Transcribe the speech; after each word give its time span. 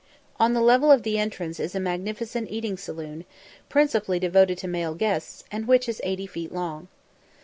On 0.39 0.53
the 0.53 0.61
level 0.63 0.91
of 0.91 1.03
the 1.03 1.19
entrance 1.19 1.59
is 1.59 1.75
a 1.75 1.79
magnificent 1.79 2.49
eating 2.49 2.75
saloon, 2.75 3.23
principally 3.69 4.17
devoted 4.17 4.57
to 4.57 4.67
male 4.67 4.95
guests, 4.95 5.43
and 5.51 5.67
which 5.67 5.87
is 5.87 6.01
80 6.03 6.25
feet 6.25 6.51
long. 6.51 6.87